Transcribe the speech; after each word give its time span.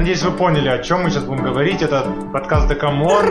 надеюсь, 0.00 0.22
вы 0.22 0.30
поняли, 0.30 0.68
о 0.70 0.78
чем 0.78 1.02
мы 1.02 1.10
сейчас 1.10 1.24
будем 1.24 1.44
говорить. 1.44 1.82
Это 1.82 2.06
подкаст 2.32 2.68
Да 2.68 2.80
come 2.80 3.04
on. 3.04 3.22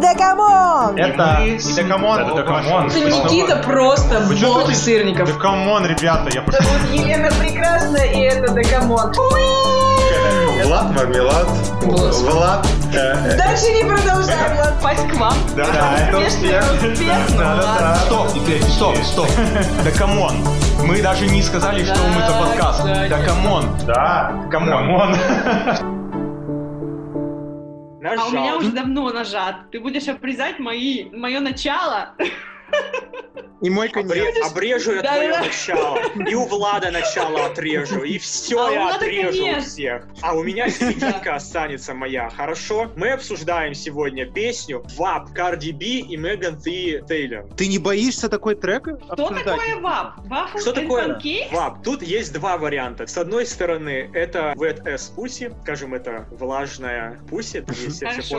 Да 0.00 0.21
come 0.21 0.64
on! 0.64 0.96
Это 0.98 1.38
не 1.42 1.56
Декамон, 1.56 2.18
это 2.18 2.34
Декамон. 2.34 2.86
Это 2.88 2.98
Никита 2.98 3.56
просто 3.64 4.20
бог 4.42 4.74
сырников. 4.74 5.32
Да 5.32 5.44
come 5.44 5.68
on, 5.68 5.86
ребята, 5.86 6.28
я 6.34 6.42
просто... 6.42 6.64
Вот 6.64 6.90
Елена 6.90 7.28
Прекрасная, 7.38 8.06
и 8.06 8.22
это 8.22 8.52
Да 8.52 8.65
come 8.65 8.92
on. 8.92 9.12
Влад 10.64 10.90
Мармелад. 10.96 11.46
Влад. 11.82 12.14
Влад. 12.16 12.66
э, 12.92 13.36
Дальше 13.36 13.70
не 13.72 13.84
продолжаем. 13.84 14.56
Влад, 14.56 14.82
Пасть 14.82 15.08
к 15.08 15.14
вам. 15.16 15.34
Да, 15.56 15.66
да, 15.66 16.08
это 16.08 16.18
успех. 16.18 16.64
Да, 17.06 17.26
да, 17.38 17.76
да. 17.78 17.94
Стоп, 18.06 18.32
теперь, 18.34 18.62
стоп, 18.64 18.96
стоп. 19.04 19.28
Да 19.84 19.90
come 19.92 20.22
on. 20.22 20.44
Мы 20.84 21.02
даже 21.02 21.26
не 21.26 21.42
сказали, 21.42 21.84
что 21.84 21.98
мы 22.08 22.20
за 22.26 22.32
подкаст. 22.32 22.84
Да, 22.84 23.08
Да 23.08 23.18
come 23.24 23.47
on. 23.47 23.64
Да, 23.86 24.32
come 24.50 24.88
on. 24.88 25.16
Нажал. 28.00 28.24
А 28.24 28.28
у 28.28 28.32
меня 28.32 28.56
уже 28.56 28.72
давно 28.72 29.10
нажат. 29.10 29.70
Ты 29.70 29.78
будешь 29.78 30.08
обрезать 30.08 30.58
мои, 30.58 31.10
мое 31.10 31.40
начало. 31.40 32.14
И 33.62 33.68
мой 33.68 33.90
конец. 33.90 34.10
Обре- 34.10 34.40
обрежу 34.50 34.92
я 34.94 35.02
Да, 35.02 35.12
твое 35.16 35.32
да. 35.32 35.40
начало. 35.40 35.98
И 36.26 36.34
у 36.34 36.46
Влада 36.46 36.90
начало 36.90 37.44
отрежу. 37.44 38.02
И 38.04 38.16
все 38.16 38.58
А 38.58 38.70
я 38.70 38.80
Влада 38.80 38.96
отрежу 38.96 39.46
у 39.58 39.60
всех. 39.60 40.06
А 40.22 40.32
у 40.32 40.42
меня 40.42 40.70
серединка 40.70 41.34
останется 41.34 41.92
моя. 41.92 42.30
Хорошо? 42.30 42.90
Мы 42.96 43.10
обсуждаем 43.10 43.74
сегодня 43.74 44.24
песню 44.24 44.82
WAP, 44.96 45.34
Cardi 45.34 45.72
B 45.72 46.00
и 46.00 46.16
Megan 46.16 46.58
Thee 46.58 47.02
Stallion. 47.06 47.48
Ты 47.54 47.66
не 47.68 47.76
боишься 47.78 48.30
такой 48.30 48.54
трек 48.54 48.88
Что 48.98 49.12
обсуждать? 49.26 49.44
такое 49.44 49.76
WAP? 49.76 50.14
Что 50.58 50.72
такое? 50.72 51.20
WAP? 51.52 51.82
Тут 51.84 52.02
есть 52.02 52.32
два 52.32 52.56
варианта. 52.56 53.06
С 53.06 53.18
одной 53.18 53.44
стороны, 53.44 54.10
это 54.14 54.54
Wet 54.56 54.84
Ass 54.86 55.14
Pussy, 55.14 55.54
скажем, 55.64 55.92
это 55.92 56.24
влажная 56.30 57.20
pussy. 57.28 57.62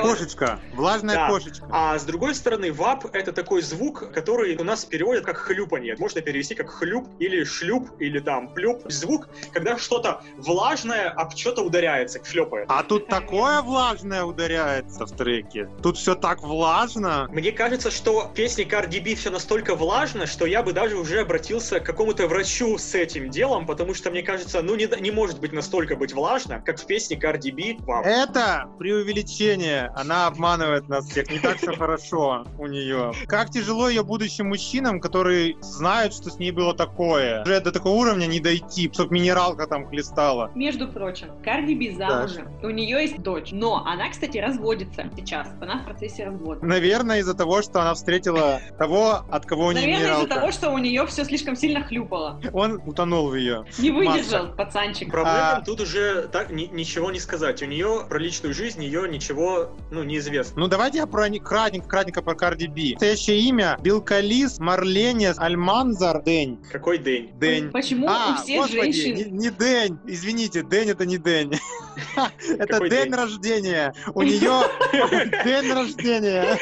Кошечка. 0.02 0.60
Влажная 0.74 1.16
Да. 1.16 1.28
кошечка. 1.30 1.68
А 1.70 2.00
с 2.00 2.06
другой 2.06 2.34
стороны, 2.34 2.72
WAP — 2.74 3.14
это 3.14 3.32
такой 3.34 3.62
звук, 3.62 4.12
который 4.22 4.56
у 4.56 4.64
нас 4.64 4.86
переводят 4.86 5.26
как 5.26 5.38
хлюпанье. 5.38 5.96
Можно 5.98 6.22
перевести 6.22 6.54
как 6.54 6.70
хлюп 6.70 7.08
или 7.18 7.44
шлюп 7.44 7.90
или 8.00 8.20
там 8.20 8.54
плюп. 8.54 8.84
Звук, 8.92 9.28
когда 9.52 9.80
что-то 9.80 10.22
влажное 10.38 11.10
об 11.10 11.36
что-то 11.36 11.64
ударяется, 11.64 12.24
шлепает. 12.24 12.68
А 12.70 12.84
тут 12.84 13.08
такое 13.08 13.62
влажное 13.62 14.24
ударяется 14.24 15.08
в 15.08 15.12
треке. 15.12 15.68
Тут 15.82 15.98
все 15.98 16.14
так 16.14 16.44
влажно. 16.44 17.28
Мне 17.32 17.52
кажется, 17.52 17.90
что 17.90 18.28
в 18.28 18.34
песне 18.36 18.64
Cardi 18.66 19.04
B 19.04 19.16
все 19.16 19.32
настолько 19.32 19.74
влажно, 19.74 20.28
что 20.28 20.46
я 20.46 20.62
бы 20.62 20.72
даже 20.72 20.98
уже 20.98 21.22
обратился 21.22 21.80
к 21.80 21.86
какому-то 21.86 22.28
врачу 22.28 22.78
с 22.78 22.94
этим 22.94 23.32
делом, 23.32 23.66
потому 23.66 23.96
что 23.96 24.12
мне 24.12 24.22
кажется, 24.22 24.62
ну 24.62 24.76
не, 24.76 24.88
не 25.02 25.10
может 25.10 25.40
быть 25.40 25.52
настолько 25.52 25.96
быть 25.96 26.14
влажно, 26.14 26.62
как 26.62 26.80
в 26.80 26.86
песне 26.86 27.18
Cardi 27.18 27.52
B. 27.52 27.84
Вау. 27.86 28.04
Это 28.04 28.70
преувеличение. 28.78 29.92
Она 29.96 30.28
обманывает 30.28 30.88
нас 30.90 31.08
всех. 31.10 31.32
Не 31.32 31.40
так 31.40 31.58
все 31.58 31.76
хорошо 31.76 32.46
у 32.60 32.68
нее. 32.68 33.14
Как 33.28 33.50
тяжело 33.50 33.90
ее 33.90 34.04
будущим 34.12 34.50
мужчинам, 34.50 35.00
которые 35.00 35.56
знают, 35.62 36.14
что 36.14 36.30
с 36.30 36.38
ней 36.38 36.52
было 36.52 36.76
такое. 36.76 37.44
Уже 37.44 37.62
до 37.62 37.72
такого 37.72 37.94
уровня 37.94 38.26
не 38.26 38.42
дойти, 38.42 38.92
чтоб 38.94 39.10
минералка 39.10 39.68
там 39.68 39.88
хлестала. 39.88 40.52
Между 40.54 40.90
прочим, 40.90 41.28
Карди 41.42 41.74
Би 41.76 41.96
замужем. 41.96 42.50
У 42.62 42.70
нее 42.70 43.04
есть 43.04 43.20
дочь. 43.22 43.52
Но 43.54 43.86
она, 43.86 44.10
кстати, 44.10 44.38
разводится 44.38 45.10
сейчас. 45.16 45.48
Она 45.62 45.80
в 45.80 45.86
процессе 45.86 46.26
развода. 46.26 46.66
Наверное, 46.66 47.20
из-за 47.20 47.34
того, 47.34 47.62
что 47.62 47.80
она 47.80 47.94
встретила 47.94 48.60
того, 48.78 49.24
от 49.32 49.46
кого 49.46 49.68
у 49.68 49.72
нее 49.72 49.94
Наверное, 49.94 50.18
из-за 50.18 50.28
того, 50.28 50.52
что 50.52 50.72
у 50.72 50.78
нее 50.78 51.06
все 51.08 51.24
слишком 51.24 51.56
сильно 51.56 51.82
хлюпало. 51.82 52.42
Он 52.52 52.82
утонул 52.86 53.30
в 53.30 53.36
ее. 53.36 53.64
Не 53.80 53.92
выдержал, 53.92 54.54
пацанчик. 54.54 55.10
Про 55.10 55.24
А- 55.26 55.62
тут 55.66 55.80
уже 55.80 56.28
так 56.28 56.52
ни- 56.52 56.70
ничего 56.74 57.12
не 57.12 57.20
сказать. 57.20 57.64
У 57.64 57.66
нее 57.66 58.06
про 58.10 58.20
личную 58.20 58.54
жизнь 58.54 58.84
ее 58.84 59.08
ничего, 59.08 59.70
ну, 59.90 60.04
неизвестно. 60.04 60.60
Ну 60.60 60.68
давайте 60.68 60.98
я 60.98 61.08
про 61.08 61.30
кратенько, 61.30 61.88
кратенько 61.88 62.22
про 62.22 62.36
Карди 62.36 62.68
Би. 62.68 62.94
Настоящее 62.94 63.40
имя 63.42 63.78
Билкалис 64.02 64.60
Марленес 64.60 65.38
Альманзар 65.38 66.24
День. 66.24 66.58
Какой 66.72 66.98
день? 66.98 67.32
День. 67.40 67.70
Почему 67.70 68.08
А, 68.10 68.34
у 68.34 68.44
всех 68.44 68.62
господи, 68.62 68.92
женщин... 68.92 69.16
Не, 69.16 69.38
не 69.38 69.50
День, 69.52 70.00
извините, 70.08 70.64
День 70.64 70.90
это 70.90 71.06
не 71.06 71.20
День. 71.20 71.54
Это 72.60 72.90
день 72.90 73.14
рождения. 73.14 73.94
У 74.14 74.22
нее 74.22 74.64
день 75.44 75.74
рождения. 75.74 76.58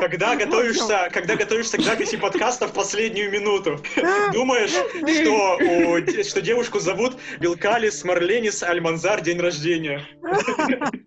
Когда 0.00 0.36
готовишься, 0.36 1.08
когда 1.12 1.36
готовишься 1.36 1.78
к 1.78 1.82
записи 1.82 2.16
подкаста 2.16 2.68
в 2.68 2.72
последнюю 2.72 3.30
минуту, 3.30 3.80
думаешь, 4.32 4.70
что, 4.70 5.56
у 5.58 6.24
что 6.24 6.40
девушку 6.40 6.78
зовут 6.78 7.16
Билкалис 7.40 8.04
Марленис 8.04 8.62
Альманзар, 8.62 9.20
день 9.20 9.40
рождения. 9.40 10.06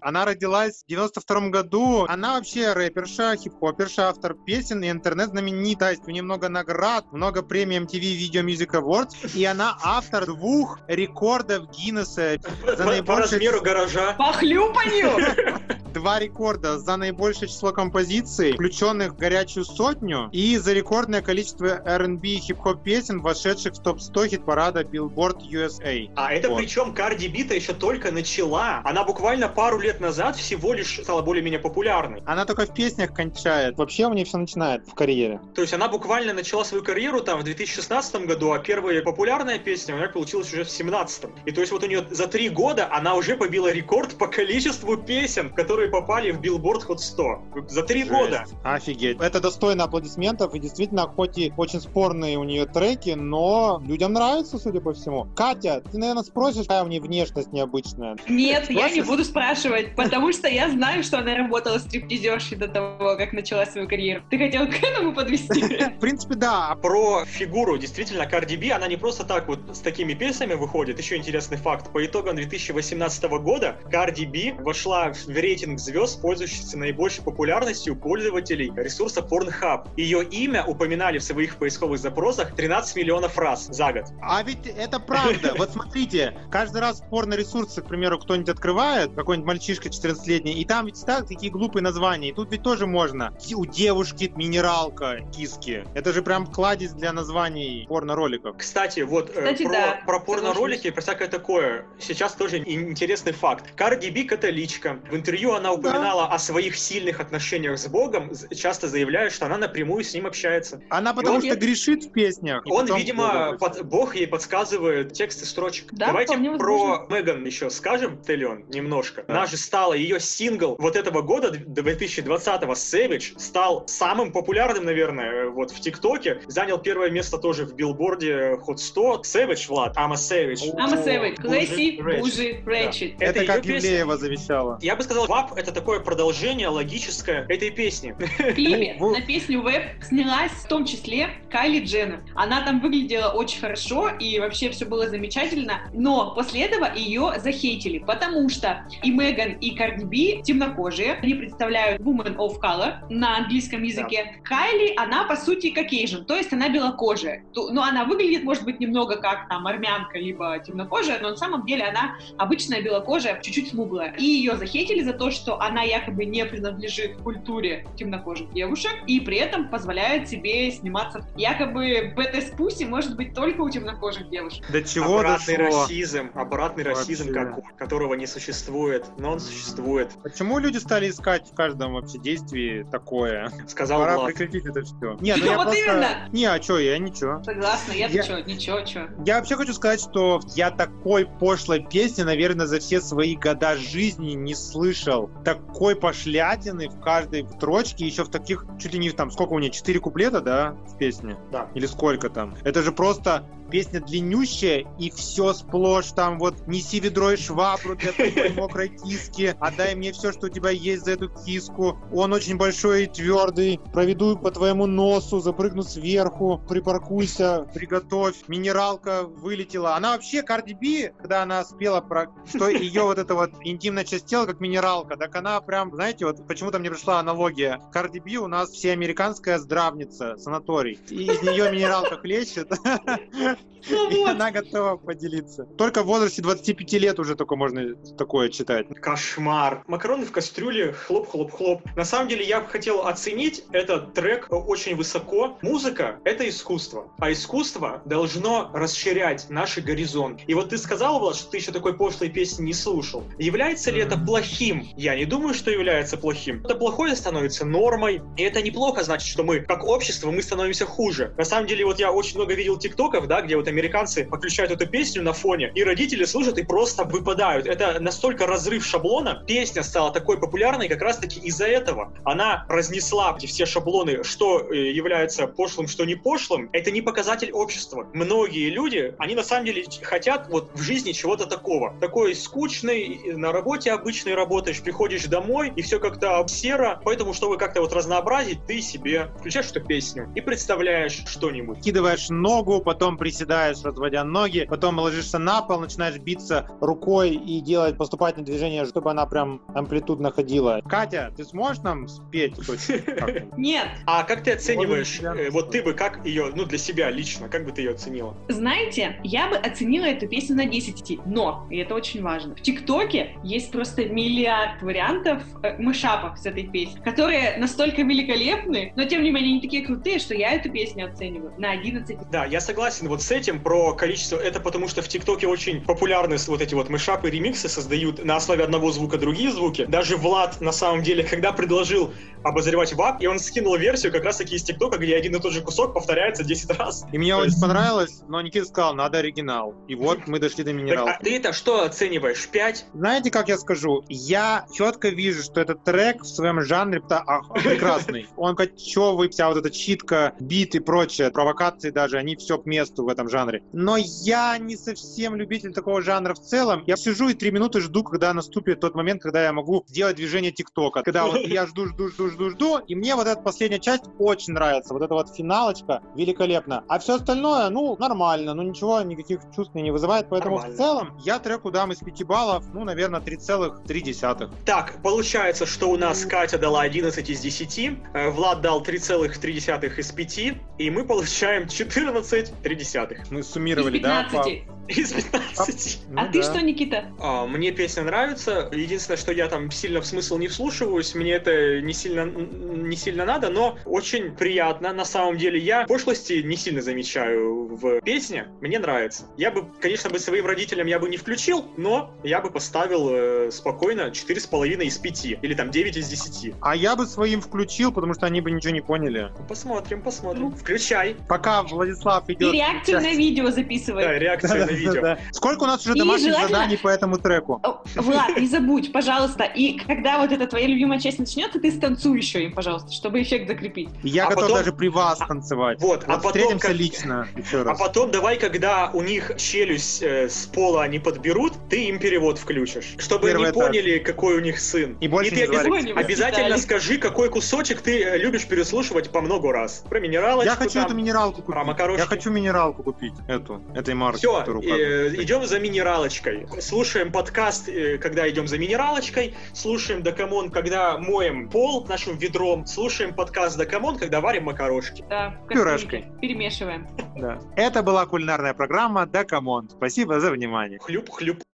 Она 0.02 0.26
родилась 0.26 0.84
в 0.84 0.88
92 0.88 1.50
году. 1.50 2.06
Она 2.08 2.36
вообще 2.36 2.74
рэперша, 2.74 3.36
хип-хоперша, 3.36 4.10
автор 4.10 4.34
песен 4.34 4.84
и 4.84 4.90
интернет-знаменитость. 4.90 6.08
У 6.08 6.12
нее 6.12 6.24
много 6.24 6.50
наград, 6.50 7.06
много 7.12 7.44
премий 7.44 7.78
MTV 7.78 8.18
Video 8.18 8.44
Music 8.44 8.72
Awards. 8.72 9.38
И 9.38 9.46
она 9.46 9.78
автор 9.84 10.26
двух 10.26 10.80
рекордов 10.88 11.70
Гиннесса. 11.72 12.38
По 12.78 12.84
наибольшее 12.84 13.21
размеру 13.22 13.62
гаража. 13.62 14.14
По 14.18 14.34
хлюпанью! 14.34 15.12
Два 15.94 16.20
рекорда 16.20 16.80
за 16.80 16.96
наибольшее 16.96 17.50
число 17.50 17.72
композиций, 17.72 18.54
включенных 18.54 19.14
в 19.14 19.18
горячую 19.18 19.66
сотню, 19.66 20.30
и 20.32 20.58
за 20.58 20.72
рекордное 20.74 21.22
количество 21.22 21.82
R&B 21.86 22.28
и 22.28 22.40
хип-хоп 22.40 22.82
песен, 22.82 23.22
вошедших 23.22 23.74
в 23.74 23.82
топ-100 23.82 24.28
хит-парада 24.30 24.82
Billboard 24.82 25.40
USA. 25.50 26.10
А 26.16 26.32
это 26.34 26.50
Вот. 26.50 26.60
причем 26.60 26.94
Карди 26.94 27.28
Бита 27.28 27.54
еще 27.54 27.74
только 27.74 28.12
начала. 28.12 28.82
Она 28.86 29.04
буквально 29.04 29.50
пару 29.50 29.80
лет 29.80 30.00
назад 30.00 30.38
всего 30.38 30.74
лишь 30.74 31.02
стала 31.04 31.22
более-менее 31.22 31.60
популярной. 31.60 32.24
Она 32.26 32.46
только 32.46 32.66
в 32.66 32.74
песнях 32.74 33.14
кончает. 33.14 33.78
Вообще 33.78 34.06
у 34.08 34.14
нее 34.14 34.26
все 34.26 34.38
начинает 34.38 34.88
в 34.88 34.94
карьере. 34.94 35.42
То 35.56 35.62
есть 35.62 35.74
она 35.74 35.90
буквально 35.90 36.34
начала 36.34 36.64
свою 36.64 36.84
карьеру 36.84 37.22
там 37.22 37.40
в 37.40 37.44
2016 37.44 38.26
году, 38.28 38.52
а 38.52 38.60
первая 38.60 39.02
популярная 39.02 39.60
песня 39.60 39.96
у 39.96 39.98
нее 39.98 40.10
получилась 40.10 40.48
уже 40.48 40.64
в 40.64 40.68
2017. 40.68 41.24
И 41.46 41.52
то 41.52 41.62
есть 41.62 41.74
вот 41.74 41.84
у 41.84 41.88
нее 41.88 42.06
за 42.10 42.28
три 42.28 42.50
года 42.50 42.88
она 42.92 43.16
уже 43.16 43.36
побила 43.36 43.72
рекорд 43.72 44.18
по 44.18 44.28
количеству 44.28 44.96
песен, 44.98 45.50
которые 45.50 45.81
попали 45.90 46.32
в 46.32 46.40
Billboard 46.40 46.88
Hot 46.88 46.98
100. 46.98 47.40
За 47.68 47.84
три 47.84 48.04
года. 48.04 48.46
Офигеть. 48.64 49.20
Это 49.20 49.40
достойно 49.40 49.86
аплодисментов, 49.86 50.54
и 50.56 50.60
действительно, 50.60 51.08
хоть 51.08 51.38
и 51.38 51.54
очень 51.58 51.82
спорные 51.82 52.38
у 52.38 52.44
нее 52.44 52.66
треки, 52.66 53.12
но 53.12 53.82
людям 53.86 54.14
нравится, 54.14 54.58
судя 54.58 54.82
по 54.82 54.94
всему. 54.94 55.28
Катя, 55.36 55.82
ты, 55.92 55.98
наверное, 55.98 56.24
спросишь, 56.24 56.64
какая 56.64 56.84
у 56.84 56.88
нее 56.88 57.02
внешность 57.02 57.52
необычная. 57.52 58.18
Нет, 58.28 58.70
я 58.70 58.90
не 58.90 59.02
буду 59.02 59.24
спрашивать, 59.24 59.96
потому 59.96 60.32
что 60.34 60.48
я 60.48 60.70
знаю, 60.70 61.04
что 61.04 61.20
она 61.20 61.36
работала 61.36 61.78
стриптизершей 61.78 62.58
до 62.58 62.68
того, 62.68 63.16
как 63.18 63.34
начала 63.34 63.66
свою 63.66 63.88
карьеру. 63.88 64.24
Ты 64.30 64.38
хотел 64.38 64.68
к 64.68 64.76
этому 64.84 65.14
подвести? 65.14 65.62
В 65.62 66.00
принципе, 66.00 66.36
да. 66.36 66.76
Про 66.82 67.26
фигуру, 67.26 67.78
действительно, 67.78 68.26
Карди 68.26 68.56
Би, 68.56 68.70
она 68.70 68.88
не 68.88 68.98
просто 68.98 69.24
так 69.24 69.48
вот 69.48 69.60
с 69.74 69.80
такими 69.80 70.14
песнями 70.14 70.54
выходит. 70.54 71.00
Еще 71.00 71.18
интересный 71.18 71.58
факт. 71.58 71.92
По 71.92 72.06
итогам 72.06 72.36
2018 72.36 73.24
года 73.42 73.78
Карди 73.90 74.26
Би 74.26 74.54
вошла 74.60 75.12
в 75.12 75.30
рейтинг 75.30 75.71
звезд, 75.78 76.22
пользующихся 76.22 76.78
наибольшей 76.78 77.24
популярностью 77.24 77.94
у 77.94 77.96
пользователей 77.96 78.72
ресурса 78.76 79.22
Pornhub. 79.22 79.88
Ее 79.98 80.24
имя 80.24 80.66
упоминали 80.66 81.18
в 81.18 81.24
своих 81.24 81.58
поисковых 81.58 82.00
запросах 82.00 82.56
13 82.56 82.96
миллионов 82.96 83.38
раз 83.38 83.68
за 83.68 83.94
год. 83.94 84.06
А 84.22 84.42
ведь 84.44 84.66
это 84.66 85.00
правда. 85.00 85.54
Вот 85.62 85.72
смотрите, 85.72 86.36
каждый 86.50 86.82
раз 86.82 87.02
в 87.02 87.10
порно-ресурсы, 87.10 87.82
к 87.82 87.86
примеру, 87.86 88.18
кто-нибудь 88.18 88.50
открывает, 88.50 89.14
какой-нибудь 89.14 89.48
мальчишка 89.48 89.90
14-летний, 89.90 90.54
и 90.54 90.66
там 90.66 90.88
ведь 90.88 90.98
ставят 90.98 91.28
такие 91.28 91.52
глупые 91.52 91.84
названия. 91.84 92.30
И 92.30 92.34
тут 92.34 92.52
ведь 92.52 92.64
тоже 92.64 92.88
можно. 92.88 93.36
У 93.54 93.66
девушки 93.66 94.32
минералка, 94.36 95.20
киски. 95.36 95.84
Это 95.94 96.14
же 96.14 96.24
прям 96.24 96.48
кладезь 96.48 96.94
для 96.94 97.14
названий 97.14 97.86
порно-роликов. 97.88 98.56
Кстати, 98.58 99.02
вот 99.02 99.30
э, 99.30 99.34
Кстати, 99.34 99.64
про, 99.64 99.72
да, 99.72 100.00
про 100.06 100.20
порно-ролики, 100.20 100.90
про 100.90 101.02
всякое 101.02 101.28
такое, 101.28 101.86
сейчас 102.00 102.34
тоже 102.34 102.58
интересный 102.58 103.34
факт. 103.34 103.74
Карди 103.76 104.10
Би 104.10 104.24
католичка. 104.24 105.00
В 105.12 105.16
интервью 105.16 105.54
она 105.54 105.61
упоминала 105.70 106.28
о 106.28 106.40
своих 106.40 106.78
сильных 106.78 107.20
отношениях 107.20 107.78
с 107.78 107.88
Богом, 107.88 108.32
часто 108.56 108.88
заявляя, 108.88 109.30
что 109.30 109.46
она 109.46 109.58
напрямую 109.58 110.04
с 110.04 110.14
ним 110.14 110.26
общается. 110.28 110.82
Она 110.90 111.14
потому 111.14 111.36
он- 111.38 111.42
что 111.42 111.56
грешит 111.56 112.06
в 112.06 112.12
песнях. 112.12 112.64
Он, 112.66 112.86
видимо, 112.96 113.58
под- 113.60 113.84
Бог 113.86 114.16
ей 114.16 114.28
подсказывает 114.28 115.14
тексты 115.14 115.46
строчек. 115.46 115.88
Да, 115.92 116.08
Давайте 116.08 116.40
про. 116.58 117.06
Меган 117.10 117.46
еще 117.46 117.70
скажем, 117.70 118.22
Stallion, 118.22 118.66
немножко. 118.70 119.24
Да. 119.28 119.34
Она 119.34 119.46
же 119.46 119.58
стала, 119.58 119.94
ее 119.94 120.20
сингл 120.20 120.76
вот 120.80 120.96
этого 120.96 121.22
года, 121.22 121.52
2020-го, 121.52 122.74
Savage, 122.74 123.38
стал 123.40 123.88
самым 123.88 124.32
популярным, 124.32 124.86
наверное, 124.86 125.50
вот 125.50 125.72
в 125.72 125.80
ТикТоке. 125.82 126.42
Занял 126.48 126.78
первое 126.78 127.10
место 127.10 127.38
тоже 127.38 127.66
в 127.66 127.74
билборде 127.76 128.58
Hot 128.68 128.78
100. 128.78 129.22
Savage, 129.24 129.68
Влад, 129.68 129.98
I'm 129.98 130.12
a 130.12 130.16
Savage. 130.16 130.62
I'm 130.76 130.94
a 130.94 131.04
savage. 131.04 131.38
Classy, 131.38 132.00
Bougie, 132.00 132.64
ratchet. 132.66 133.16
Это 133.20 133.46
как 133.46 133.64
песня. 133.64 133.90
Ивлеева 133.90 134.18
завещала. 134.18 134.80
Я 134.82 134.96
бы 134.96 135.04
сказал, 135.04 135.26
WAP 135.28 135.51
Это 135.56 135.72
такое 135.72 136.00
продолжение 136.00 136.68
логическое 136.70 137.46
этой 137.50 137.72
песни. 137.72 138.16
В 138.18 138.54
клипе 138.54 138.96
Ну, 139.00 139.12
на 139.16 139.22
песню 139.22 139.62
Web 139.62 140.04
снялась 140.04 140.52
в 140.52 140.68
том 140.68 140.86
числе 140.86 141.30
Кайли 141.50 141.84
Дженнер. 141.84 142.22
Она 142.36 142.62
там 142.62 142.80
выглядела 142.80 143.30
очень 143.30 143.60
хорошо, 143.60 144.10
и 144.10 144.40
вообще 144.40 144.70
все 144.70 144.86
было 144.86 145.10
замечательно. 145.10 145.90
Но 145.94 146.34
после 146.34 146.62
этого 146.62 146.94
ее 146.96 147.34
захейтили, 147.38 148.00
потому 148.00 148.48
что 148.50 148.86
и 149.04 149.12
Меган, 149.12 149.54
и 149.54 149.76
Карди 149.76 150.06
Би 150.06 150.42
темнокожие. 150.44 151.20
Они 151.22 151.34
представляют 151.34 152.02
Woman 152.02 152.38
of 152.38 152.60
Color 152.60 153.08
на 153.10 153.38
английском 153.38 153.84
языке. 153.84 154.40
Кайли, 154.44 154.94
она 154.96 155.26
по 155.26 155.36
сути 155.36 155.72
как 155.72 155.92
Asian, 155.92 156.24
то 156.24 156.36
есть 156.36 156.54
она 156.54 156.70
белокожая. 156.70 157.44
Но 157.56 157.84
она 157.84 158.06
выглядит, 158.06 158.44
может 158.44 158.64
быть, 158.64 158.80
немного 158.80 159.18
как 159.18 159.50
там 159.50 159.68
армянка, 159.68 160.18
либо 160.18 160.60
темнокожая, 160.60 161.20
но 161.20 161.32
на 161.32 161.38
самом 161.38 161.66
деле 161.66 161.86
она 161.86 162.16
обычная 162.38 162.82
белокожая, 162.82 163.42
чуть-чуть 163.42 163.70
смуглая. 163.70 164.14
И 164.18 164.24
ее 164.24 164.56
захейтили 164.56 165.02
за 165.02 165.14
то, 165.14 165.32
что 165.32 165.41
она 165.60 165.82
якобы 165.84 166.26
не 166.26 166.46
принадлежит 166.46 167.18
культуре 167.22 167.86
темнокожих 167.96 168.52
девушек, 168.54 168.92
и 169.08 169.20
при 169.20 169.38
этом 169.38 169.70
позволяет 169.70 170.30
себе 170.30 170.72
сниматься. 170.72 171.26
Якобы 171.36 172.14
БТС 172.16 172.52
Пуси 172.58 172.84
может 172.84 173.16
быть 173.16 173.34
только 173.34 173.62
у 173.62 173.70
темнокожих 173.70 174.30
девушек. 174.30 174.64
До 174.72 174.84
чего 174.84 175.20
обратный 175.20 175.58
дошло? 175.58 175.82
расизм, 175.84 176.32
обратный 176.36 176.84
расизм, 176.84 177.34
Вообще. 177.34 177.62
как- 177.62 177.76
которого 177.78 178.14
не 178.14 178.28
существует, 178.28 179.06
но 179.18 179.32
он 179.34 179.40
существует, 179.40 180.12
Почему 180.22 180.60
люди 180.60 180.78
стали 180.78 181.10
искать 181.10 181.50
в 181.50 181.56
каждом 181.56 181.94
вообще 181.94 182.20
действии 182.20 182.86
такое? 182.92 183.52
сказал 183.68 184.00
Пора 184.02 184.16
Влад. 184.18 184.28
прекратить 184.28 184.66
это 184.66 184.82
все. 184.84 185.18
Не, 185.20 185.36
ну 185.36 185.46
я 185.46 185.56
Вот 185.58 185.64
просто... 185.64 185.82
именно. 185.84 186.30
Не, 186.32 186.46
а 186.46 186.60
чё, 186.60 186.78
я 186.78 186.98
ничего. 187.00 187.42
Согласна, 187.44 187.94
я, 187.94 188.08
Я- 188.08 188.24
чё, 188.24 188.38
ничего, 188.44 188.82
чё. 188.82 189.08
Я 189.26 189.38
вообще 189.40 189.56
хочу 189.56 189.74
сказать, 189.74 190.00
что 190.02 190.40
я 190.56 190.70
такой 190.72 191.26
пошлой 191.26 191.84
песни, 191.88 192.22
наверное, 192.24 192.68
за 192.68 192.80
все 192.80 193.02
свои 193.02 193.36
года 193.36 193.76
жизни 193.78 194.34
не 194.34 194.54
слышал. 194.54 195.31
Такой 195.44 195.96
пошлятины 195.96 196.88
в 196.88 197.00
каждой 197.00 197.48
строчке, 197.48 198.06
еще 198.06 198.24
в 198.24 198.30
таких, 198.30 198.66
чуть 198.80 198.94
ли 198.94 199.00
не 199.00 199.10
там, 199.10 199.32
сколько 199.32 199.54
у 199.54 199.60
нее, 199.60 199.72
четыре 199.72 200.00
куплета, 200.00 200.42
да, 200.42 200.72
в 200.88 200.98
песне? 200.98 201.38
Да. 201.52 201.68
Или 201.74 201.88
сколько 201.88 202.30
там? 202.30 202.56
Это 202.64 202.82
же 202.84 202.92
просто 202.92 203.46
песня 203.72 204.02
длиннющая, 204.02 204.86
и 205.00 205.10
все 205.10 205.54
сплошь 205.54 206.12
там 206.12 206.38
вот 206.38 206.68
«Неси 206.68 207.00
ведро 207.00 207.32
и 207.32 207.38
швабру 207.38 207.96
для 207.96 208.12
твоей 208.14 208.54
мокрой 208.54 208.90
киски, 208.90 209.56
отдай 209.60 209.96
мне 209.96 210.12
все, 210.12 210.32
что 210.32 210.48
у 210.48 210.50
тебя 210.50 210.70
есть 210.70 211.06
за 211.06 211.12
эту 211.12 211.30
киску, 211.30 211.98
он 212.12 212.34
очень 212.34 212.58
большой 212.58 213.06
и 213.06 213.08
твердый, 213.08 213.80
проведу 213.94 214.38
по 214.38 214.52
твоему 214.52 214.86
носу, 214.86 215.40
запрыгну 215.40 215.84
сверху, 215.84 216.62
припаркуйся, 216.68 217.68
приготовь, 217.74 218.36
минералка 218.48 219.24
вылетела». 219.24 219.96
Она 219.96 220.12
вообще, 220.12 220.44
Карди 220.44 220.74
Би, 220.74 221.12
когда 221.18 221.44
она 221.44 221.64
спела 221.64 222.02
про, 222.02 222.28
что 222.48 222.70
ее 222.70 223.04
вот 223.04 223.18
эта 223.18 223.34
вот 223.34 223.52
интимная 223.64 224.04
часть 224.04 224.26
тела, 224.26 224.46
как 224.46 224.60
минералка, 224.60 225.16
так 225.16 225.36
она 225.36 225.60
прям, 225.62 225.94
знаете, 225.96 226.26
вот 226.26 226.46
почему-то 226.46 226.80
мне 226.80 226.90
пришла 226.90 227.20
аналогия. 227.20 227.80
Карди 227.94 228.20
Би 228.20 228.38
у 228.38 228.48
нас 228.48 228.72
всеамериканская 228.72 229.58
здравница, 229.58 230.36
санаторий, 230.38 231.00
и 231.10 231.24
из 231.24 231.42
нее 231.42 231.72
минералка 231.72 232.18
хлещет. 232.18 232.72
И 233.90 234.24
она 234.24 234.52
готова 234.52 234.98
поделиться. 234.98 235.66
Только 235.78 236.04
в 236.04 236.06
возрасте 236.06 236.42
25 236.42 236.94
лет 236.94 237.20
уже 237.20 237.36
только 237.36 237.56
можно 237.56 237.96
такое 238.18 238.50
читать. 238.50 238.88
Кошмар. 239.02 239.84
Макароны 239.88 240.26
в 240.26 240.32
кастрюле, 240.32 240.94
хлоп-хлоп-хлоп. 240.94 241.82
На 241.96 242.06
самом 242.06 242.28
деле 242.30 242.46
я 242.46 242.62
бы 242.62 242.68
хотел 242.68 243.08
оценить 243.08 243.64
этот 243.72 244.14
трек 244.14 244.48
очень 244.50 244.96
высоко. 244.96 245.58
Музыка— 245.62 246.20
это 246.26 246.48
искусство. 246.48 247.12
А 247.20 247.32
искусство 247.32 248.02
должно 248.06 248.70
расширять 248.74 249.50
наши 249.50 249.82
горизонты. 249.82 250.44
И 250.48 250.54
вот 250.54 250.70
ты 250.70 250.78
сказал, 250.78 251.20
Влад, 251.20 251.36
что 251.36 251.50
ты 251.52 251.58
еще 251.58 251.72
такой 251.72 251.96
пошлой 251.96 252.30
песни 252.30 252.66
не 252.66 252.74
слушал. 252.74 253.24
Является 253.38 253.92
ли 253.92 254.02
это 254.02 254.18
плохим? 254.18 254.88
Я 254.96 255.16
не 255.16 255.26
думаю, 255.26 255.54
что 255.54 255.72
является 255.72 256.18
плохим. 256.18 256.64
Это 256.64 256.76
плохое 256.76 257.16
становится 257.16 257.66
нормой. 257.66 258.22
И 258.38 258.44
это 258.44 258.62
неплохо 258.62 259.04
значит, 259.04 259.28
что 259.28 259.44
мы, 259.44 259.62
как 259.62 259.84
общество, 259.84 260.32
мы 260.32 260.42
становимся 260.42 260.86
хуже. 260.86 261.34
На 261.38 261.46
самом 261.46 261.68
деле, 261.68 261.86
вот 261.86 262.00
я 262.00 262.12
очень 262.12 262.38
много 262.38 262.54
видел 262.54 262.78
тиктоков, 262.78 263.28
да, 263.28 263.42
где 263.42 263.51
вот 263.58 263.68
американцы 263.68 264.26
подключают 264.26 264.72
эту 264.72 264.88
песню 264.88 265.24
на 265.24 265.34
фоне, 265.34 265.72
и 265.76 265.84
родители 265.84 266.26
слушают 266.26 266.58
и 266.58 266.64
просто 266.64 267.04
выпадают. 267.04 267.68
Это 267.68 268.00
настолько 268.00 268.48
разрыв 268.48 268.86
шаблона. 268.86 269.44
Песня 269.48 269.84
стала 269.84 270.12
такой 270.12 270.40
популярной 270.40 270.88
как 270.88 271.02
раз-таки 271.02 271.40
из-за 271.40 271.66
этого. 271.66 272.14
Она 272.24 272.66
разнесла 272.70 273.38
все 273.38 273.66
шаблоны, 273.66 274.24
что 274.24 274.60
э, 274.60 274.92
является 274.92 275.48
пошлым, 275.48 275.88
что 275.88 276.06
не 276.06 276.16
пошлым. 276.16 276.70
Это 276.74 276.92
не 276.92 277.02
показатель 277.02 277.52
общества. 277.52 278.08
Многие 278.14 278.70
люди, 278.70 279.14
они 279.18 279.36
на 279.36 279.44
самом 279.44 279.66
деле 279.66 279.86
хотят 280.02 280.48
вот 280.50 280.72
в 280.74 280.82
жизни 280.82 281.12
чего-то 281.12 281.46
такого. 281.46 281.96
Такой 282.00 282.36
скучный, 282.36 283.20
э, 283.26 283.38
на 283.38 283.52
работе 283.52 283.92
обычной 283.92 284.36
работаешь, 284.36 284.82
приходишь 284.82 285.26
домой, 285.26 285.74
и 285.76 285.82
все 285.82 286.00
как-то 286.00 286.46
серо. 286.48 287.02
Поэтому, 287.04 287.34
чтобы 287.34 287.58
как-то 287.58 287.82
вот 287.82 287.94
разнообразить, 287.94 288.66
ты 288.66 288.82
себе 288.82 289.32
включаешь 289.40 289.70
эту 289.72 289.82
песню 289.82 290.30
и 290.36 290.42
представляешь 290.42 291.24
что-нибудь. 291.28 291.82
Кидываешь 291.82 292.30
ногу, 292.30 292.82
потом 292.82 293.18
приседаешь, 293.18 293.41
разводя 293.46 294.24
ноги, 294.24 294.66
потом 294.70 295.00
ложишься 295.00 295.40
на 295.40 295.62
пол, 295.62 295.80
начинаешь 295.80 296.18
биться 296.18 296.68
рукой 296.80 297.32
и 297.32 297.62
делать 297.62 297.98
поступательные 297.98 298.46
движения, 298.46 298.86
чтобы 298.86 299.12
она 299.12 299.26
прям 299.26 299.62
амплитудно 299.74 300.32
ходила. 300.32 300.82
Катя, 300.88 301.34
ты 301.36 301.44
сможешь 301.44 301.84
нам 301.84 302.08
спеть? 302.08 302.56
Нет, 303.58 303.88
А 304.06 304.24
как 304.24 304.44
ты 304.44 304.52
оцениваешь, 304.52 305.20
Вот 305.22 305.38
э, 305.38 305.50
вот 305.52 305.72
ты 305.72 305.84
бы 305.84 305.94
как 305.94 306.26
ее, 306.26 306.52
ну 306.56 306.66
для 306.66 306.78
себя 306.78 307.10
лично, 307.10 307.50
как 307.50 307.66
бы 307.66 307.72
ты 307.72 307.82
ее 307.82 307.92
оценила? 307.92 308.36
Знаете, 308.50 309.20
я 309.24 309.50
бы 309.50 309.56
оценила 309.56 310.06
эту 310.06 310.28
песню 310.28 310.56
на 310.56 310.66
10, 310.66 311.26
но, 311.26 311.68
и 311.70 311.78
это 311.78 311.96
очень 311.96 312.22
важно, 312.22 312.56
в 312.56 312.62
ТикТоке 312.62 313.38
есть 313.44 313.72
просто 313.72 314.06
миллиард 314.06 314.82
вариантов 314.82 315.44
э, 315.64 315.78
мышапов 315.78 316.38
с 316.38 316.46
этой 316.46 316.64
песней, 316.64 317.02
которые 317.02 317.58
настолько 317.58 318.02
великолепны, 318.02 318.94
но 318.96 319.06
тем 319.06 319.24
не 319.24 319.32
менее 319.32 319.52
они 319.54 319.62
такие 319.62 319.86
крутые, 319.86 320.20
что 320.20 320.34
я 320.34 320.52
эту 320.52 320.70
песню 320.70 321.12
оцениваю 321.12 321.54
на 321.58 321.72
11. 321.72 322.18
Да, 322.32 322.46
я 322.46 322.60
согласен 322.60 323.08
вот 323.08 323.22
с 323.22 323.31
этим 323.32 323.62
про 323.62 323.94
количество. 323.94 324.38
Это 324.38 324.60
потому 324.60 324.88
что 324.88 325.02
в 325.02 325.08
ТикТоке 325.08 325.48
очень 325.48 325.82
популярны 325.82 326.38
с- 326.38 326.48
вот 326.48 326.62
эти 326.62 326.74
вот 326.76 326.90
мышапы, 326.90 327.30
ремиксы 327.30 327.68
создают 327.70 328.24
на 328.24 328.36
основе 328.36 328.64
одного 328.64 328.92
звука 328.92 329.18
другие 329.18 329.52
звуки. 329.52 329.86
Даже 329.88 330.18
Влад, 330.18 330.62
на 330.62 330.72
самом 330.72 331.02
деле, 331.04 331.24
когда 331.24 331.52
предложил 331.52 332.14
обозревать 332.44 332.94
ВАП, 332.94 333.22
и 333.22 333.28
он 333.28 333.40
скинул 333.40 333.76
версию 333.78 334.12
как 334.12 334.24
раз 334.24 334.38
таки 334.38 334.56
из 334.56 334.64
ТикТока, 334.64 334.98
где 334.98 335.16
один 335.16 335.36
и 335.36 335.40
тот 335.40 335.54
же 335.54 335.62
кусок 335.62 335.94
повторяется 335.94 336.44
10 336.44 336.72
раз. 336.78 337.06
И 337.12 337.18
мне 337.18 337.32
То 337.34 337.38
очень 337.40 337.50
есть- 337.52 337.62
понравилось, 337.62 338.22
но 338.28 338.42
Никита 338.42 338.66
сказал, 338.66 338.96
надо 338.96 339.20
оригинал. 339.20 339.76
И 339.88 339.96
вот 339.96 340.28
мы 340.28 340.40
дошли 340.40 340.64
до 340.64 340.72
Так, 340.72 340.80
минералки. 340.80 341.10
а 341.20 341.24
ты 341.24 341.36
это 341.38 341.54
что 341.54 341.84
оцениваешь? 341.84 342.48
5? 342.48 342.86
Знаете, 342.94 343.30
как 343.32 343.48
я 343.48 343.58
скажу? 343.58 344.04
Я 344.10 344.66
четко 344.76 345.10
вижу, 345.10 345.44
что 345.44 345.62
этот 345.62 345.84
трек 345.84 346.22
в 346.24 346.26
своем 346.26 346.62
жанре 346.62 347.02
ах, 347.10 347.52
прекрасный. 347.64 348.28
Он 348.38 348.56
кочевый, 348.56 349.30
вся 349.30 349.48
вот 349.48 349.58
эта 349.58 349.70
читка, 349.70 350.34
бит 350.40 350.74
и 350.76 350.80
прочее, 350.80 351.30
провокации 351.32 351.92
даже, 351.92 352.18
они 352.18 352.36
все 352.36 352.58
к 352.58 352.66
месту 352.66 353.04
в 353.06 353.10
этом 353.12 353.30
жанре. 353.30 353.64
Но 353.74 353.98
я 353.98 354.58
не 354.58 354.76
совсем 354.76 355.36
любитель 355.36 355.74
такого 355.74 356.02
жанра 356.02 356.34
в 356.34 356.40
целом. 356.40 356.84
Я 356.88 356.98
сижу 356.98 357.30
и 357.30 357.34
три 357.34 357.52
минуты 357.52 357.82
жду, 357.82 358.04
когда 358.04 358.34
наступит 358.34 358.80
тот 358.80 358.96
момент, 358.96 359.22
когда 359.22 359.44
я 359.44 359.54
могу 359.54 359.84
сделать 359.88 360.16
движение 360.16 360.52
ТикТока. 360.52 361.04
Когда 361.04 361.26
вот 361.26 361.42
я 361.42 361.66
жду, 361.66 361.88
жду, 361.88 362.10
жду, 362.10 362.30
жду, 362.30 362.50
жду, 362.50 362.78
и 362.80 362.96
мне 362.96 363.16
вот 363.16 363.28
эта 363.28 363.42
последняя 363.42 363.80
часть 363.80 364.04
очень 364.20 364.54
нравится. 364.54 364.94
Вот 364.94 365.04
эта 365.04 365.14
вот 365.14 365.34
финалочка 365.36 366.02
великолепно. 366.16 366.84
А 366.88 367.00
все 367.00 367.16
остальное, 367.16 367.70
ну, 367.70 367.96
нормально, 367.98 368.54
ну 368.54 368.64
ничего, 368.64 369.02
никаких 369.02 369.42
чувств 369.56 369.76
не 369.76 369.92
вызывает. 369.92 370.28
Поэтому 370.30 370.56
Нормально. 370.56 370.76
в 370.76 370.78
целом 370.78 371.18
я 371.24 371.40
треку 371.40 371.72
дам 371.72 371.92
из 371.92 372.00
5 372.00 372.24
баллов, 372.24 372.66
ну, 372.74 372.84
наверное, 372.84 373.20
3,3. 373.20 374.52
Так, 374.66 375.02
получается, 375.04 375.66
что 375.66 375.90
у 375.90 375.98
нас 375.98 376.26
Катя 376.26 376.58
дала 376.58 376.82
11 376.82 377.30
из 377.30 377.40
10, 377.42 377.80
э, 378.14 378.30
Влад 378.30 378.62
дал 378.62 378.82
3,3 378.82 380.00
из 380.00 380.12
5, 380.12 380.38
и 380.78 380.90
мы 380.90 381.06
получаем 381.06 381.68
14,3 381.68 383.01
Мы 383.30 383.40
Из 383.42 383.50
суммировали, 383.50 384.00
да? 384.00 384.24
15. 384.32 384.64
Из 384.88 385.14
15. 385.14 386.00
Ну 386.10 386.22
а 386.22 386.26
ты 386.26 386.40
да. 386.40 386.44
что, 386.44 386.62
Никита? 386.62 387.06
А, 387.20 387.46
Мне 387.46 387.72
песня 387.72 388.04
нравится. 388.04 388.70
Единственное, 388.72 389.18
что 389.18 389.32
я 389.32 389.48
там 389.48 389.72
сильно 389.72 390.02
в 390.02 390.06
смысл 390.06 390.38
не 390.38 390.48
вслушиваюсь, 390.48 391.16
мне 391.16 391.34
это 391.34 391.82
не 391.82 391.94
сильно, 391.94 392.26
не 392.26 392.96
сильно 392.96 393.26
надо, 393.26 393.50
но 393.50 393.78
очень 393.86 394.32
приятно. 394.32 394.94
На 394.94 395.06
самом 395.06 395.38
деле 395.38 395.60
я 395.60 395.86
пошлости 395.86 396.42
не 396.44 396.56
сильно 396.56 396.82
замечаю 396.82 397.76
в 397.76 398.02
песне. 398.02 398.48
Мне 398.62 398.80
нравится. 398.80 399.26
Я 399.38 399.52
бы, 399.52 399.66
конечно, 399.80 400.10
бы 400.10 400.20
своим 400.20 400.46
родителям 400.46 400.88
я 400.88 401.00
бы 401.00 401.10
не 401.10 401.18
включил, 401.18 401.66
но 401.78 402.14
я 402.24 402.42
бы 402.42 402.52
поставил 402.52 403.10
э, 403.12 403.52
спокойно 403.52 404.10
4,5 404.10 404.84
из 404.84 404.98
5. 404.98 405.26
Или 405.42 405.54
там 405.54 405.72
9 405.72 405.98
из 405.98 406.08
10. 406.08 406.56
А 406.62 406.76
я 406.76 406.96
бы 406.96 407.06
своим 407.06 407.42
включил, 407.42 407.92
потому 407.92 408.14
что 408.14 408.26
они 408.26 408.42
бы 408.42 408.52
ничего 408.52 408.74
не 408.74 408.82
поняли. 408.82 409.32
Посмотрим, 409.48 410.02
посмотрим. 410.02 410.52
Включай. 410.52 411.16
Пока 411.28 411.64
Владислав 411.64 412.28
И 412.30 412.34
идет... 412.34 412.54
реакцию 412.54 413.02
на 413.02 413.12
видео 413.12 413.50
записывай. 413.50 414.04
Да, 414.04 414.20
реакция 414.20 414.71
видео. 414.76 415.02
Да. 415.02 415.20
Сколько 415.32 415.64
у 415.64 415.68
нас 415.68 415.86
уже 415.86 415.96
домашних 415.96 416.30
желательно- 416.34 416.48
заданий 416.50 416.78
по 416.78 416.88
этому 416.88 417.18
треку? 417.18 417.62
Влад, 417.96 418.38
не 418.38 418.48
забудь, 418.48 418.92
пожалуйста. 418.92 419.44
И 419.44 419.78
когда 419.78 420.20
вот 420.20 420.32
эта 420.32 420.48
твоя 420.48 420.68
любимая 420.68 421.00
часть 421.00 421.20
начнется, 421.20 421.60
ты 421.60 421.72
станцуй 421.72 422.18
еще 422.18 422.44
им, 422.46 422.54
пожалуйста, 422.54 422.92
чтобы 422.92 423.22
эффект 423.22 423.48
закрепить. 423.48 423.90
Я 424.04 424.26
А 424.26 424.30
готов 424.30 424.44
потом- 424.44 424.58
даже 424.58 424.74
при 424.74 424.88
вас 424.88 425.18
танцевать. 425.20 425.80
Вот, 425.82 426.04
а 426.06 426.18
потом 426.18 426.28
встретимся 426.32 426.72
лично 426.72 427.28
еще 427.36 427.62
А 427.62 427.76
потом 427.76 428.12
давай, 428.12 428.38
когда 428.38 428.90
у 428.94 429.02
них 429.02 429.32
челюсть 429.38 430.02
э, 430.02 430.30
с 430.30 430.46
пола 430.46 430.84
они 430.84 431.00
подберут, 431.00 431.54
ты 431.70 431.86
им 431.86 432.00
перевод 432.00 432.38
включишь. 432.38 432.96
Чтобы 432.98 433.28
Первый 433.28 433.50
они 433.50 433.54
поняли, 433.54 434.00
какой 434.00 434.36
у 434.36 434.40
них 434.40 434.60
сын. 434.60 434.98
И 435.00 435.08
больше 435.08 435.32
ты 435.32 435.38
не 435.38 435.44
обяз- 435.44 435.96
обязательно 435.96 436.58
скажи, 436.58 436.98
какой 436.98 437.30
кусочек 437.30 437.82
ты 437.82 438.18
любишь 438.18 438.46
переслушивать 438.48 439.10
по 439.12 439.22
много 439.22 439.52
раз. 439.52 439.84
Про 439.90 440.00
минералочку 440.00 440.50
Я 440.52 440.56
хочу 440.56 440.74
там. 440.74 440.86
эту 440.86 440.96
минералку 440.96 441.38
купить. 441.42 441.46
про 441.54 441.64
макарошки. 441.64 442.02
Я 442.02 442.08
хочу 442.08 442.30
минералку 442.32 442.84
купить. 442.84 443.14
Эту. 443.28 443.62
Этой 443.76 443.94
марки. 443.94 444.18
Все. 444.20 444.44
Идем 444.62 445.46
за 445.46 445.60
минералочкой. 445.60 446.48
Слушаем 446.60 447.12
подкаст, 447.12 447.70
э, 447.70 447.98
когда 447.98 448.30
идем 448.30 448.48
за 448.48 448.58
минералочкой. 448.58 449.36
Слушаем 449.54 450.04
Дакамон, 450.04 450.52
когда 450.52 450.98
моем 450.98 451.50
пол 451.50 451.86
нашим 451.88 452.18
ведром. 452.18 452.66
Слушаем 452.66 453.14
подкаст 453.14 453.58
Дакамон, 453.58 453.98
когда 453.98 454.22
варим 454.22 454.46
макарошки. 454.46 455.04
Да, 455.10 455.38
Пюрешкой. 455.50 456.06
Перемешиваем. 456.22 456.88
Да. 457.16 457.40
Это 457.56 457.84
была 457.84 458.06
кулинарная 458.06 458.54
программа 458.54 459.06
Да 459.06 459.24
Камон. 459.24 459.70
Спасибо 459.70 460.20
за 460.20 460.32
внимание. 460.32 460.80
Хлюп-хлюп. 460.80 461.42